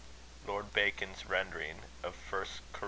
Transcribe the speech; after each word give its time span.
LORD 0.47 0.73
BACON'S 0.73 1.27
rendering 1.27 1.83
of 2.01 2.15
1 2.27 2.45
Cor. 2.73 2.79